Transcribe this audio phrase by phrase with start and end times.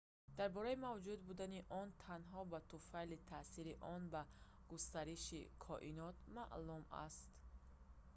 [0.37, 4.21] дар бораи мавҷуд будани он танҳо ба туфайли таъсири он ба
[4.71, 7.25] густариши коинот маълум аст